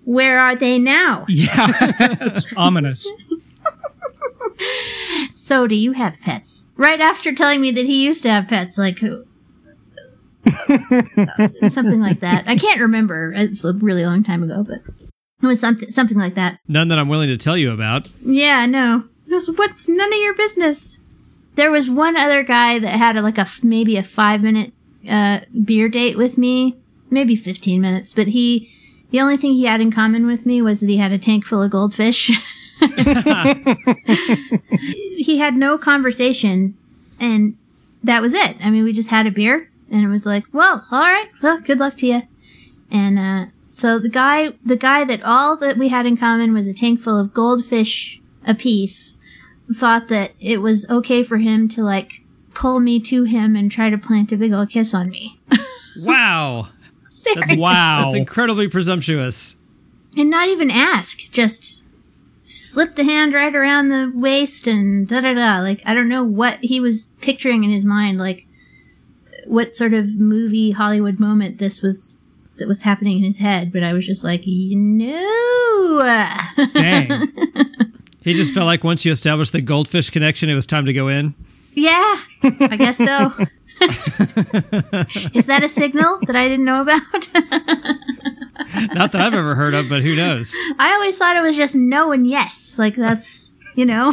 [0.04, 1.26] Where are they now?
[1.30, 1.72] Yeah,
[2.20, 3.10] it's ominous.
[5.34, 6.70] So, do you have pets?
[6.76, 9.26] Right after telling me that he used to have pets, like who?
[11.68, 12.44] something like that.
[12.48, 13.34] I can't remember.
[13.34, 14.82] It's a really long time ago, but
[15.42, 16.60] it was something something like that.
[16.68, 18.08] None that I'm willing to tell you about.
[18.24, 19.06] Yeah, no.
[19.28, 21.00] It was what's none of your business.
[21.56, 24.74] There was one other guy that had a, like a maybe a five minute
[25.10, 26.76] uh, beer date with me,
[27.10, 28.14] maybe fifteen minutes.
[28.14, 28.72] But he,
[29.12, 31.46] the only thing he had in common with me was that he had a tank
[31.46, 32.32] full of goldfish.
[35.18, 36.78] he had no conversation,
[37.20, 37.58] and
[38.04, 38.58] that was it.
[38.62, 41.60] I mean, we just had a beer, and it was like, well, all right, well,
[41.62, 42.22] good luck to you.
[42.92, 46.68] And uh, so the guy, the guy that all that we had in common was
[46.68, 49.18] a tank full of goldfish apiece,
[49.74, 52.22] thought that it was okay for him to like
[52.54, 55.40] pull me to him and try to plant a big old kiss on me.
[55.98, 56.68] Wow.
[57.06, 58.02] That's Wow.
[58.02, 59.56] That's incredibly presumptuous.
[60.18, 61.82] and not even ask, just
[62.44, 65.60] slip the hand right around the waist and da da da.
[65.62, 68.45] Like I don't know what he was picturing in his mind, like
[69.46, 72.16] what sort of movie Hollywood moment this was
[72.58, 73.72] that was happening in his head.
[73.74, 76.02] But I was just like, no.
[76.74, 77.28] Dang.
[78.24, 81.08] He just felt like once you established the goldfish connection, it was time to go
[81.10, 81.36] in.
[81.74, 83.34] yeah, I guess so.
[85.34, 87.02] Is that a signal that I didn't know about?
[88.96, 90.56] Not that I've ever heard of, but who knows?
[90.80, 92.80] I always thought it was just no and yes.
[92.80, 94.12] Like that's, you know.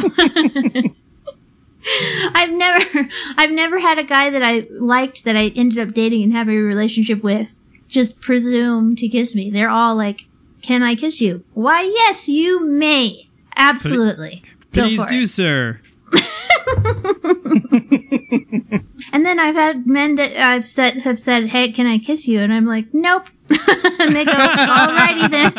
[2.33, 6.23] I've never I've never had a guy that I liked that I ended up dating
[6.23, 7.49] and having a relationship with
[7.87, 9.49] just presume to kiss me.
[9.49, 10.25] They're all like,
[10.61, 13.29] "Can I kiss you?" Why, yes, you may.
[13.55, 14.43] Absolutely.
[14.71, 15.27] Please do, it.
[15.27, 15.79] sir.
[19.13, 22.39] And then I've had men that I've said have said, "Hey, can I kiss you?"
[22.39, 25.53] And I'm like, "Nope." and they go, "Alrighty then."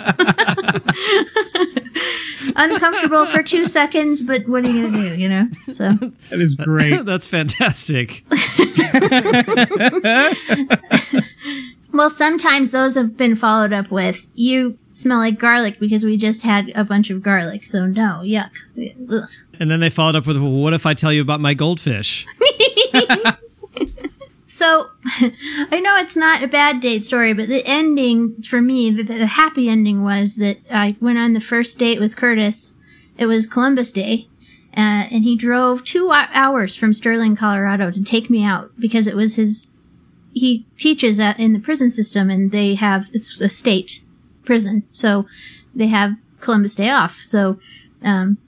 [2.57, 5.21] Uncomfortable for two seconds, but what are you gonna do?
[5.21, 5.49] You know.
[5.71, 5.91] So
[6.31, 7.01] That is great.
[7.05, 8.25] That's fantastic.
[11.95, 16.43] Well, sometimes those have been followed up with, you smell like garlic because we just
[16.43, 17.65] had a bunch of garlic.
[17.65, 18.51] So no, yuck.
[19.09, 19.29] Ugh.
[19.61, 22.27] And then they followed up with, well, what if I tell you about my goldfish?
[24.55, 29.03] So I know it's not a bad date story, but the ending for me, the,
[29.03, 32.75] the happy ending was that I went on the first date with Curtis.
[33.19, 34.29] It was Columbus Day.
[34.77, 39.17] Uh, and he drove two hours from Sterling, Colorado to take me out because it
[39.17, 39.71] was his,
[40.33, 44.05] he teaches at, in the prison system and they have, it's a state
[44.45, 44.85] prison.
[44.93, 45.27] So
[45.75, 47.19] they have Columbus Day off.
[47.19, 47.59] So,
[48.05, 48.39] um,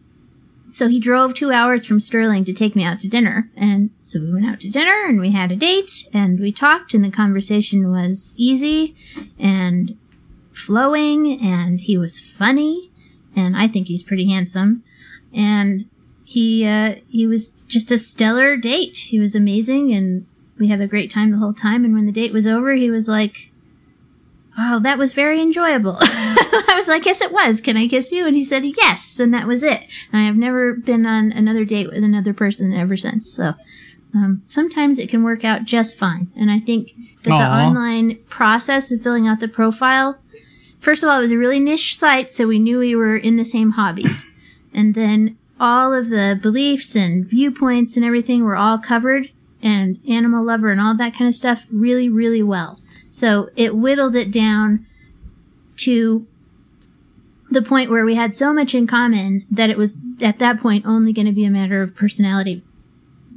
[0.76, 3.50] so he drove two hours from Sterling to take me out to dinner.
[3.56, 6.92] And so we went out to dinner and we had a date and we talked
[6.92, 8.94] and the conversation was easy
[9.38, 9.96] and
[10.52, 12.90] flowing and he was funny
[13.34, 14.84] and I think he's pretty handsome.
[15.32, 15.88] And
[16.24, 19.06] he, uh, he was just a stellar date.
[19.08, 20.26] He was amazing and
[20.58, 21.86] we had a great time the whole time.
[21.86, 23.50] And when the date was over, he was like,
[24.58, 25.98] Oh, that was very enjoyable.
[26.00, 27.60] I was like, yes, it was.
[27.60, 28.26] Can I kiss you?
[28.26, 29.20] And he said, yes.
[29.20, 29.82] And that was it.
[30.12, 33.30] And I have never been on another date with another person ever since.
[33.30, 33.54] So,
[34.14, 36.30] um, sometimes it can work out just fine.
[36.34, 36.92] And I think
[37.22, 40.18] that the online process of filling out the profile,
[40.78, 42.32] first of all, it was a really niche site.
[42.32, 44.24] So we knew we were in the same hobbies.
[44.72, 49.30] And then all of the beliefs and viewpoints and everything were all covered
[49.62, 52.80] and animal lover and all that kind of stuff really, really well.
[53.16, 54.84] So it whittled it down
[55.78, 56.26] to
[57.50, 60.84] the point where we had so much in common that it was at that point
[60.84, 62.62] only going to be a matter of personality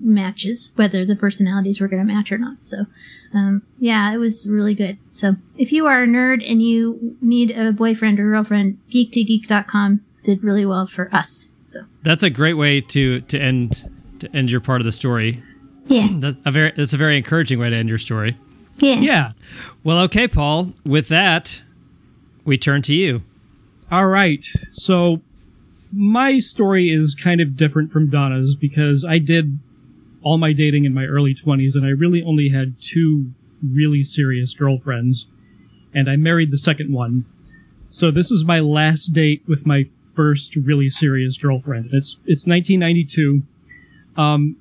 [0.02, 2.58] matches, whether the personalities were going to match or not.
[2.64, 2.88] So,
[3.34, 4.98] um, yeah, it was really good.
[5.14, 10.44] So if you are a nerd and you need a boyfriend or girlfriend, geek2geek.com did
[10.44, 11.48] really well for us.
[11.64, 13.90] So That's a great way to to end
[14.20, 15.42] to end your part of the story.
[15.86, 18.38] yeah, That's a very that's a very encouraging way to end your story.
[18.82, 19.32] Yeah, Yeah.
[19.84, 20.74] Well, okay, Paul.
[20.86, 21.62] With that,
[22.46, 23.22] we turn to you.
[23.92, 24.44] All right.
[24.72, 25.22] So
[25.92, 29.60] my story is kind of different from Donna's because I did
[30.22, 33.32] all my dating in my early 20s and I really only had two
[33.64, 35.28] really serious girlfriends
[35.94, 37.26] and I married the second one.
[37.90, 41.90] So this is my last date with my first really serious girlfriend.
[41.94, 43.42] It's it's 1992.
[44.18, 44.58] Um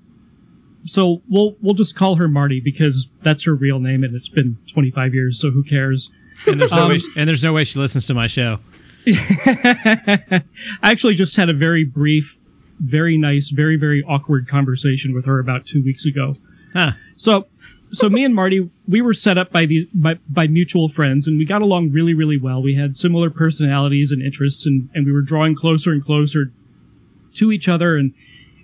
[0.85, 4.57] so we'll we'll just call her Marty because that's her real name and it's been
[4.73, 6.11] 25 years so who cares.
[6.47, 8.61] And there's no Um, way she, and there's no way she listens to my show.
[9.07, 10.43] I
[10.83, 12.37] actually just had a very brief,
[12.79, 16.35] very nice, very, very awkward conversation with her about two weeks ago.
[16.73, 16.93] Huh.
[17.17, 17.47] So
[17.91, 21.39] so me and Marty, we were set up by the by, by mutual friends, and
[21.39, 22.63] we got along really, really well.
[22.63, 26.53] We had similar personalities and interests, and, and we were drawing closer and closer
[27.35, 28.13] to each other, and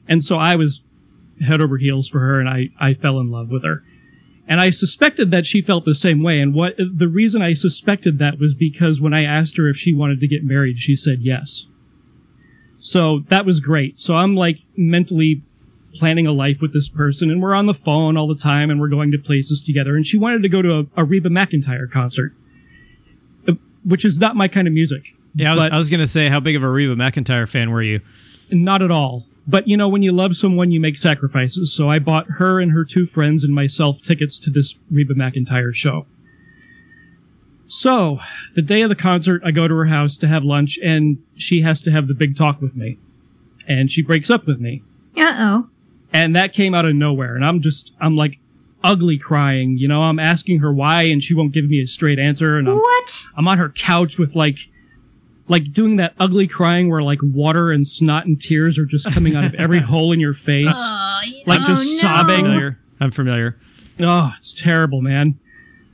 [0.08, 0.84] and so I was
[1.40, 3.82] head over heels for her, and I I fell in love with her.
[4.46, 6.38] And I suspected that she felt the same way.
[6.40, 9.94] And what the reason I suspected that was because when I asked her if she
[9.94, 11.66] wanted to get married, she said yes.
[12.78, 13.98] So that was great.
[13.98, 15.42] So I'm like mentally
[15.94, 18.78] planning a life with this person and we're on the phone all the time and
[18.80, 19.96] we're going to places together.
[19.96, 22.34] And she wanted to go to a, a Reba McEntire concert,
[23.84, 25.04] which is not my kind of music.
[25.34, 27.70] Yeah, I was, I was going to say, how big of a Reba McEntire fan
[27.70, 28.00] were you?
[28.50, 29.24] Not at all.
[29.46, 31.74] But you know, when you love someone, you make sacrifices.
[31.74, 35.74] So I bought her and her two friends and myself tickets to this Reba McEntire
[35.74, 36.06] show.
[37.66, 38.18] So,
[38.54, 41.62] the day of the concert, I go to her house to have lunch and she
[41.62, 42.98] has to have the big talk with me.
[43.66, 44.82] And she breaks up with me.
[45.16, 45.68] Uh oh.
[46.12, 47.34] And that came out of nowhere.
[47.34, 48.38] And I'm just, I'm like
[48.82, 49.78] ugly crying.
[49.78, 52.58] You know, I'm asking her why and she won't give me a straight answer.
[52.58, 53.24] And I'm, What?
[53.36, 54.56] I'm on her couch with like,
[55.48, 59.36] like doing that ugly crying where like water and snot and tears are just coming
[59.36, 60.66] out of every hole in your face.
[60.74, 62.08] Oh, Like, oh, just no.
[62.08, 62.44] sobbing.
[62.44, 62.78] Familiar.
[63.00, 63.56] I'm familiar.
[64.00, 65.38] Oh, it's terrible, man.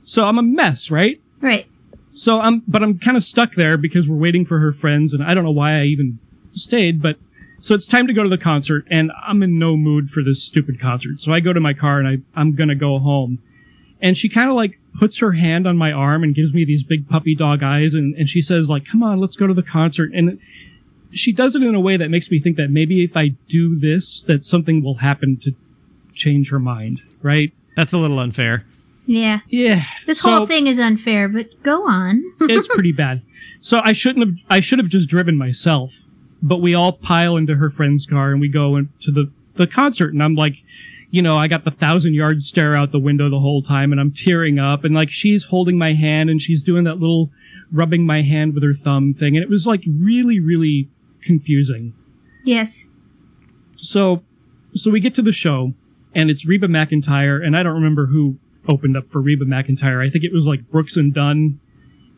[0.05, 1.21] So I'm a mess, right?
[1.41, 1.67] Right.
[2.15, 5.23] So I'm, but I'm kind of stuck there because we're waiting for her friends and
[5.23, 6.19] I don't know why I even
[6.53, 7.17] stayed, but
[7.59, 10.43] so it's time to go to the concert and I'm in no mood for this
[10.43, 11.19] stupid concert.
[11.21, 13.39] So I go to my car and I, I'm gonna go home.
[14.01, 16.83] And she kind of like puts her hand on my arm and gives me these
[16.83, 19.63] big puppy dog eyes and, and she says like, come on, let's go to the
[19.63, 20.11] concert.
[20.13, 20.39] And
[21.11, 23.77] she does it in a way that makes me think that maybe if I do
[23.79, 25.53] this, that something will happen to
[26.13, 27.51] change her mind, right?
[27.75, 28.65] That's a little unfair.
[29.05, 29.39] Yeah.
[29.49, 29.83] Yeah.
[30.05, 32.23] This So- whole thing is unfair, but go on.
[32.41, 33.21] it's pretty bad.
[33.59, 34.37] So I shouldn't have.
[34.49, 35.91] I should have just driven myself.
[36.41, 40.13] But we all pile into her friend's car and we go into the the concert.
[40.13, 40.55] And I'm like,
[41.11, 43.99] you know, I got the thousand yard stare out the window the whole time, and
[43.99, 44.83] I'm tearing up.
[44.83, 47.29] And like she's holding my hand and she's doing that little
[47.71, 50.89] rubbing my hand with her thumb thing, and it was like really, really
[51.21, 51.93] confusing.
[52.43, 52.87] yes.
[53.83, 54.21] So,
[54.75, 55.73] so we get to the show,
[56.13, 58.37] and it's Reba McEntire, and I don't remember who
[58.69, 60.05] opened up for Reba McEntire.
[60.05, 61.59] I think it was like Brooks and Dunn.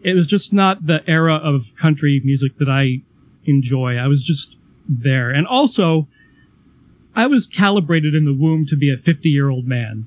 [0.03, 3.01] It was just not the era of country music that I
[3.45, 3.95] enjoy.
[3.95, 4.57] I was just
[4.89, 6.07] there, and also,
[7.15, 10.05] I was calibrated in the womb to be a fifty-year-old man.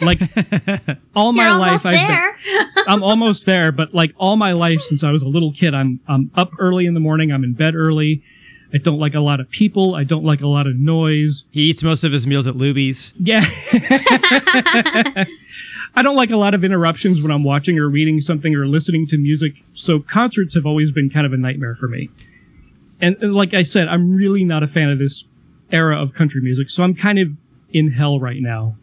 [0.00, 0.20] like
[1.16, 2.38] all my You're life, I've been, there.
[2.88, 6.00] I'm almost there, but like all my life since I was a little kid, I'm
[6.08, 7.32] I'm up early in the morning.
[7.32, 8.22] I'm in bed early.
[8.74, 9.94] I don't like a lot of people.
[9.94, 11.44] I don't like a lot of noise.
[11.52, 13.14] He eats most of his meals at Luby's.
[13.18, 13.42] Yeah.
[15.96, 19.06] I don't like a lot of interruptions when I'm watching or reading something or listening
[19.08, 19.54] to music.
[19.74, 22.10] So concerts have always been kind of a nightmare for me.
[23.00, 25.24] And, and like I said, I'm really not a fan of this
[25.74, 26.70] era of country music.
[26.70, 27.36] So I'm kind of
[27.72, 28.76] in hell right now.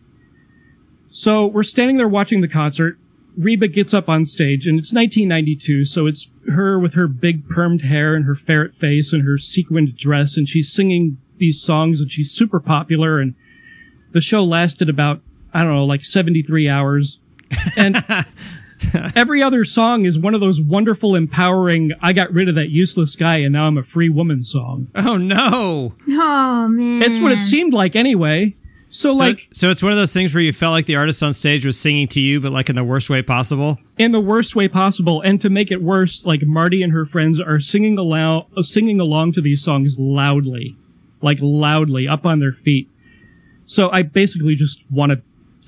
[1.09, 2.97] So we're standing there watching the concert.
[3.37, 5.85] Reba gets up on stage and it's 1992.
[5.85, 9.95] So it's her with her big permed hair and her ferret face and her sequined
[9.95, 10.37] dress.
[10.37, 13.19] And she's singing these songs and she's super popular.
[13.19, 13.35] And
[14.11, 15.21] the show lasted about,
[15.53, 17.19] I don't know, like 73 hours.
[17.77, 18.03] And
[19.15, 23.15] every other song is one of those wonderful, empowering, I got rid of that useless
[23.15, 24.87] guy and now I'm a free woman song.
[24.95, 25.93] Oh no!
[26.07, 27.01] Oh man.
[27.03, 28.55] It's what it seemed like anyway.
[28.89, 31.23] So, So, like, so it's one of those things where you felt like the artist
[31.23, 33.79] on stage was singing to you, but like in the worst way possible.
[33.97, 35.21] in the worst way possible.
[35.21, 39.31] And to make it worse, like Marty and her friends are singing along, singing along
[39.33, 40.75] to these songs loudly,
[41.21, 42.89] like loudly up on their feet.
[43.65, 45.21] So I basically just wanted to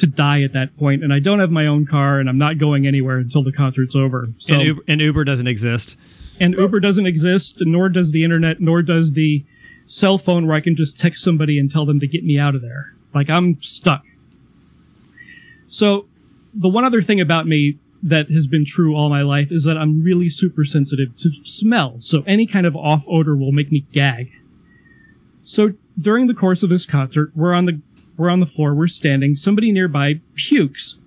[0.07, 2.87] die at that point, and I don't have my own car, and I'm not going
[2.87, 4.27] anywhere until the concert's over.
[4.37, 5.97] So and, Uber, and Uber doesn't exist.
[6.39, 9.45] and Uber doesn't exist, nor does the internet, nor does the
[9.85, 12.55] cell phone where I can just text somebody and tell them to get me out
[12.55, 12.93] of there.
[13.13, 14.03] Like I'm stuck.
[15.67, 16.07] So
[16.53, 19.77] the one other thing about me that has been true all my life is that
[19.77, 21.97] I'm really super sensitive to smell.
[21.99, 24.31] So any kind of off odor will make me gag.
[25.43, 27.81] So during the course of this concert, we're on the
[28.17, 30.99] we're on the floor, we're standing, somebody nearby pukes.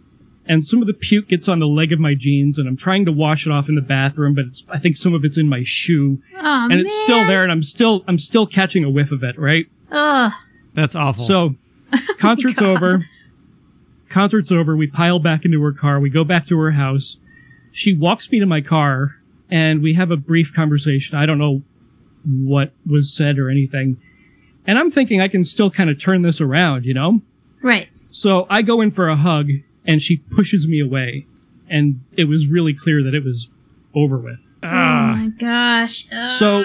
[0.49, 3.05] And some of the puke gets on the leg of my jeans, and I'm trying
[3.07, 5.49] to wash it off in the bathroom, but it's, I think some of it's in
[5.49, 9.11] my shoe, Oh, and it's still there, and I'm still, I'm still catching a whiff
[9.11, 9.67] of it, right?
[9.91, 10.33] Ugh.
[10.73, 11.25] That's awful.
[11.25, 11.57] So,
[12.19, 13.07] concert's over.
[14.09, 14.77] Concert's over.
[14.77, 15.99] We pile back into her car.
[15.99, 17.19] We go back to her house.
[17.73, 19.17] She walks me to my car,
[19.51, 21.19] and we have a brief conversation.
[21.19, 21.63] I don't know
[22.25, 23.99] what was said or anything.
[24.67, 27.21] And I'm thinking I can still kind of turn this around, you know?
[27.62, 27.89] Right.
[28.11, 29.49] So I go in for a hug,
[29.87, 31.27] and she pushes me away.
[31.69, 33.51] And it was really clear that it was
[33.95, 34.41] over with.
[34.62, 35.12] Ah.
[35.12, 36.07] Oh my gosh.
[36.39, 36.62] So-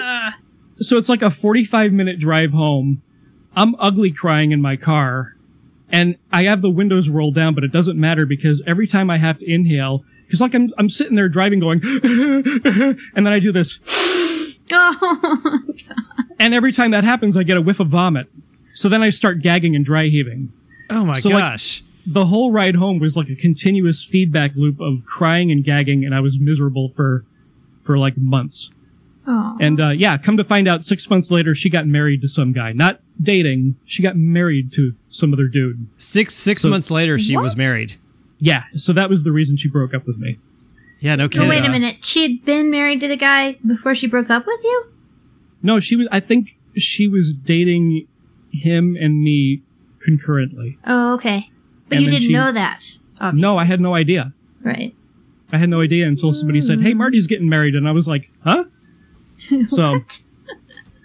[0.80, 3.02] So it's like a 45 minute drive home.
[3.54, 5.34] I'm ugly crying in my car.
[5.94, 9.18] and I have the windows rolled down, but it doesn't matter because every time I
[9.18, 11.82] have to inhale, because like I'm I'm sitting there driving going,
[13.14, 13.78] and then I do this,
[14.72, 15.60] Oh,
[16.38, 18.26] and every time that happens, I get a whiff of vomit.
[18.74, 20.52] So then I start gagging and dry heaving.
[20.90, 21.82] Oh my So, like- gosh.
[22.04, 26.12] The whole ride home was like a continuous feedback loop of crying and gagging, and
[26.14, 27.24] I was miserable for
[27.84, 28.72] for like months.
[29.26, 29.56] oh.
[29.60, 32.52] And uh, yeah, come to find out, six months later, she got married to some
[32.52, 32.72] guy.
[32.72, 35.86] Not dating, she got married to some other dude.
[35.96, 37.94] Six six So- months later, she was married.
[38.40, 40.38] Yeah, so that was the reason she broke up with me.
[41.02, 41.48] Yeah, no No, kidding.
[41.48, 42.04] wait a minute.
[42.04, 44.84] She had been married to the guy before she broke up with you?
[45.62, 46.06] No, she was.
[46.12, 48.06] I think she was dating
[48.52, 49.62] him and me
[50.04, 50.78] concurrently.
[50.86, 51.50] Oh, okay.
[51.88, 52.96] But And you didn't she- know that.
[53.20, 53.40] Obviously.
[53.42, 54.32] No, I had no idea.
[54.62, 54.94] Right.
[55.52, 58.30] I had no idea until somebody said, "Hey, Marty's getting married," and I was like,
[58.44, 58.64] "Huh?"
[59.68, 60.20] So What?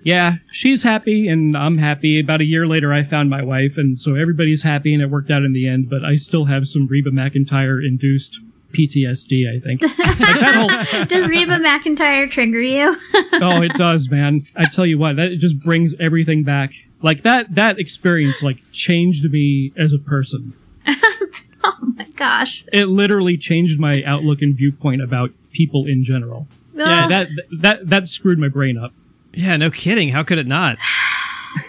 [0.04, 2.20] yeah, she's happy and I'm happy.
[2.20, 5.32] About a year later, I found my wife, and so everybody's happy, and it worked
[5.32, 5.89] out in the end.
[5.89, 8.39] But I still have some Reba McEntire induced
[8.74, 9.45] PTSD.
[9.55, 9.82] I think.
[9.97, 10.55] like that
[10.91, 12.95] whole, Does Reba McEntire trigger you?
[13.41, 14.45] oh, it does, man.
[14.55, 16.72] I tell you what, that it just brings everything back.
[17.01, 20.53] Like that that experience like changed me as a person.
[20.88, 22.63] oh my gosh.
[22.74, 26.47] It literally changed my outlook and viewpoint about people in general.
[26.74, 27.28] Yeah, Oh, That
[27.61, 28.93] that that screwed my brain up.
[29.34, 30.09] Yeah, no kidding.
[30.09, 30.78] How could it not?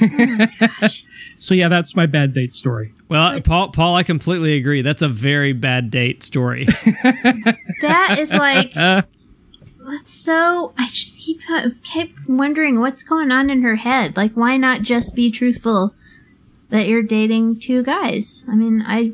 [0.00, 0.88] Oh
[1.38, 2.92] So yeah, that's my bad date story.
[3.08, 4.82] Well, Paul, Paul, I completely agree.
[4.82, 6.64] That's a very bad date story.
[7.02, 9.02] that is like Uh,
[9.88, 10.74] that's so.
[10.76, 11.40] I just keep
[11.82, 14.16] keep wondering what's going on in her head.
[14.16, 15.94] Like, why not just be truthful
[16.68, 18.44] that you're dating two guys?
[18.48, 19.12] I mean, I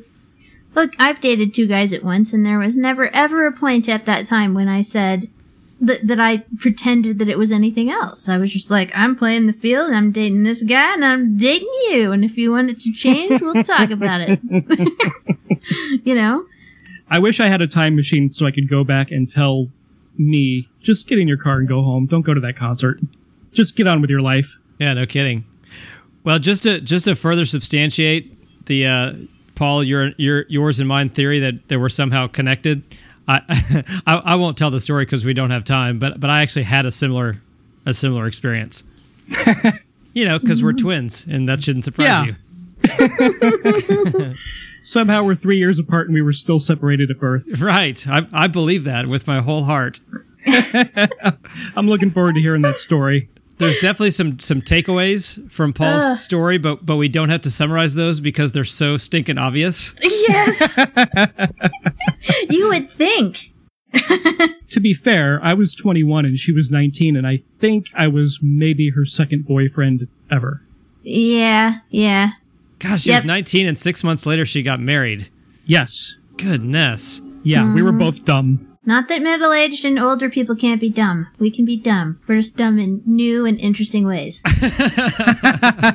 [0.74, 0.92] look.
[0.98, 4.26] I've dated two guys at once, and there was never ever a point at that
[4.26, 5.30] time when I said
[5.80, 8.28] that that I pretended that it was anything else.
[8.28, 9.92] I was just like, I'm playing the field.
[9.92, 12.12] I'm dating this guy, and I'm dating you.
[12.12, 14.40] And if you want it to change, we'll talk about it.
[16.04, 16.46] you know.
[17.10, 19.68] I wish I had a time machine so I could go back and tell
[20.16, 22.06] me, just get in your car and go home.
[22.06, 23.00] Don't go to that concert.
[23.52, 24.56] Just get on with your life.
[24.78, 25.44] yeah, no kidding.
[26.24, 29.12] Well, just to just to further substantiate the uh,
[29.54, 32.82] Paul, your your yours and mine theory that they were somehow connected.
[33.28, 35.98] I I, I won't tell the story because we don't have time.
[35.98, 37.40] But but I actually had a similar
[37.86, 38.84] a similar experience.
[40.12, 40.84] you know, because we're mm-hmm.
[40.84, 42.24] twins, and that shouldn't surprise Yeah.
[42.24, 42.34] you.
[44.84, 47.58] Somehow we're three years apart and we were still separated at birth.
[47.58, 48.06] Right.
[48.06, 50.00] I, I believe that with my whole heart.
[50.46, 53.30] I'm looking forward to hearing that story.
[53.58, 56.16] There's definitely some some takeaways from Paul's Ugh.
[56.16, 59.94] story, but but we don't have to summarize those because they're so stinking obvious.
[60.02, 60.76] Yes.
[62.50, 63.52] you would think.
[64.70, 68.40] To be fair, I was 21 and she was 19, and I think I was
[68.42, 70.62] maybe her second boyfriend ever.
[71.04, 72.32] Yeah, yeah.
[72.80, 73.18] Gosh, she Yep.
[73.18, 75.28] was 19 and six months later she got married.
[75.64, 76.16] Yes.
[76.38, 77.20] Goodness.
[77.44, 78.00] Yeah, we were mm.
[78.00, 78.73] both dumb.
[78.86, 81.28] Not that middle aged and older people can't be dumb.
[81.38, 82.20] We can be dumb.
[82.26, 84.42] We're just dumb in new and interesting ways.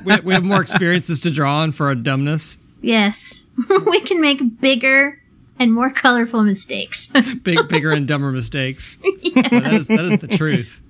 [0.05, 2.57] we, we have more experiences to draw on for our dumbness.
[2.81, 3.45] yes.
[3.85, 5.21] we can make bigger
[5.59, 7.07] and more colorful mistakes.
[7.43, 8.97] Big, bigger and dumber mistakes.
[9.03, 9.13] Well,
[9.49, 10.81] that, is, that is the truth.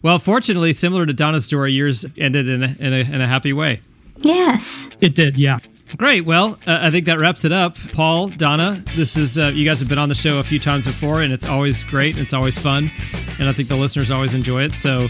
[0.00, 3.52] Well, fortunately, similar to Donna's story, yours ended in a, in a, in a happy
[3.52, 3.80] way.
[4.18, 4.90] yes.
[5.00, 5.58] It did, yeah.
[5.96, 6.22] Great.
[6.22, 7.76] Well, uh, I think that wraps it up.
[7.92, 10.86] Paul, Donna, this is uh, you guys have been on the show a few times
[10.86, 12.18] before, and it's always great.
[12.18, 12.90] It's always fun,
[13.38, 14.74] and I think the listeners always enjoy it.
[14.74, 15.08] So,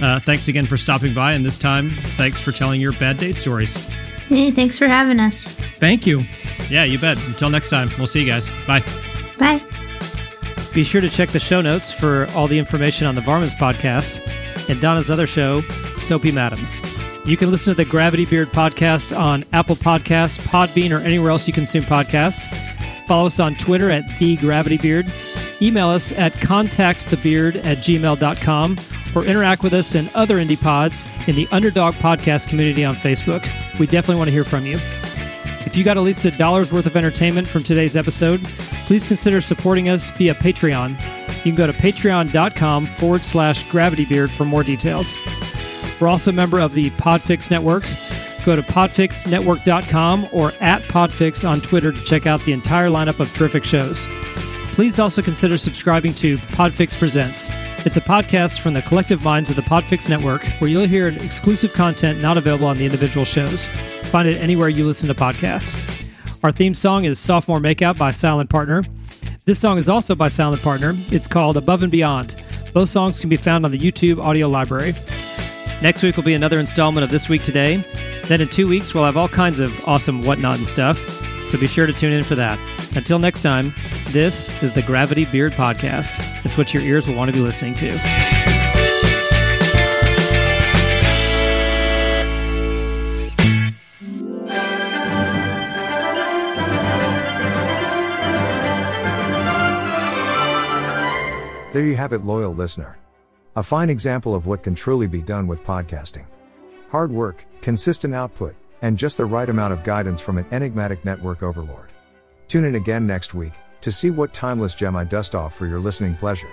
[0.00, 3.36] uh, thanks again for stopping by, and this time, thanks for telling your bad date
[3.36, 3.76] stories.
[4.28, 5.54] Hey, thanks for having us.
[5.80, 6.22] Thank you.
[6.68, 7.18] Yeah, you bet.
[7.26, 8.52] Until next time, we'll see you guys.
[8.68, 8.84] Bye.
[9.38, 9.60] Bye.
[10.72, 14.20] Be sure to check the show notes for all the information on the Varmints podcast
[14.68, 15.62] and Donna's other show,
[15.98, 16.80] Soapy Madams.
[17.26, 21.46] You can listen to the Gravity Beard podcast on Apple Podcasts, Podbean, or anywhere else
[21.46, 22.52] you consume podcasts.
[23.06, 25.12] Follow us on Twitter at The Gravity Beard.
[25.60, 28.78] Email us at contactthebeard at gmail.com
[29.14, 33.42] or interact with us and other indie pods in the Underdog Podcast community on Facebook.
[33.78, 34.78] We definitely want to hear from you.
[35.66, 38.42] If you got at least a dollar's worth of entertainment from today's episode,
[38.86, 40.90] please consider supporting us via Patreon.
[41.44, 45.16] You can go to patreon.com forward slash gravitybeard for more details.
[46.00, 47.84] We're also a member of the Podfix Network.
[48.44, 53.32] Go to podfixnetwork.com or at Podfix on Twitter to check out the entire lineup of
[53.34, 54.08] terrific shows.
[54.72, 57.50] Please also consider subscribing to Podfix Presents.
[57.84, 61.74] It's a podcast from the collective minds of the Podfix Network where you'll hear exclusive
[61.74, 63.68] content not available on the individual shows.
[64.04, 66.06] Find it anywhere you listen to podcasts.
[66.42, 68.84] Our theme song is Sophomore Makeout by Silent Partner.
[69.44, 70.94] This song is also by Silent Partner.
[71.10, 72.36] It's called Above and Beyond.
[72.72, 74.94] Both songs can be found on the YouTube audio library.
[75.82, 77.82] Next week will be another installment of This Week Today.
[78.24, 80.98] Then in two weeks, we'll have all kinds of awesome whatnot and stuff,
[81.46, 82.58] so be sure to tune in for that.
[82.94, 83.74] Until next time,
[84.08, 86.22] this is the Gravity Beard Podcast.
[86.44, 87.90] It's what your ears will want to be listening to.
[101.72, 102.98] There you have it, loyal listener.
[103.56, 106.24] A fine example of what can truly be done with podcasting.
[106.88, 111.42] Hard work, consistent output, and just the right amount of guidance from an enigmatic network
[111.42, 111.90] overlord.
[112.46, 115.80] Tune in again next week to see what timeless gem I dust off for your
[115.80, 116.48] listening pleasure.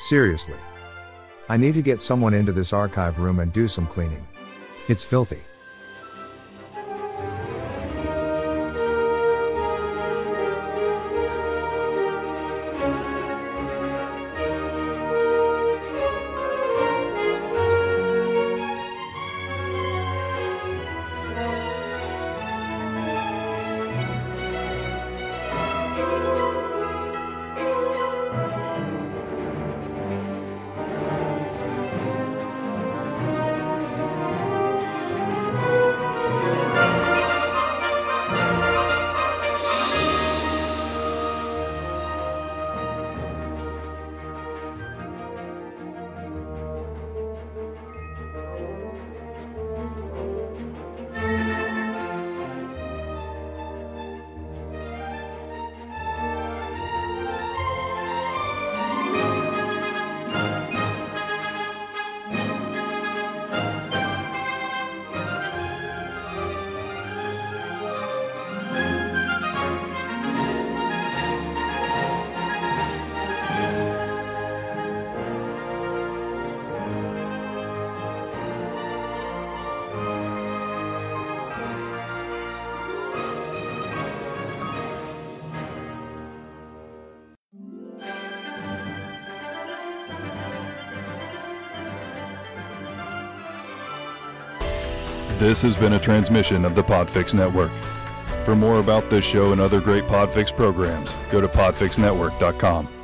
[0.00, 0.56] Seriously.
[1.48, 4.26] I need to get someone into this archive room and do some cleaning.
[4.88, 5.40] It's filthy.
[95.44, 97.70] This has been a transmission of the Podfix Network.
[98.46, 103.03] For more about this show and other great Podfix programs, go to podfixnetwork.com.